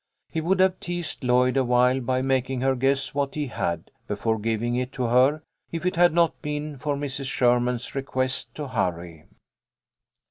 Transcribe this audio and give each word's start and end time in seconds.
He 0.31 0.41
would 0.41 0.59
have 0.59 0.79
teased 0.79 1.23
Lloyd 1.23 1.55
awhile 1.57 1.99
by 2.01 2.23
making 2.23 2.61
her 2.61 2.73
guess 2.75 3.13
what 3.13 3.35
he 3.35 3.45
had, 3.45 3.91
before 4.07 4.39
giving 4.39 4.75
it 4.75 4.91
to 4.93 5.03
her, 5.03 5.43
if 5.71 5.85
it 5.85 5.95
had 5.95 6.11
not 6.11 6.41
been 6.41 6.79
for 6.79 6.95
Mrs. 6.95 7.25
Sherman's 7.29 7.93
request 7.93 8.47
to 8.55 8.69
hurry. 8.69 9.25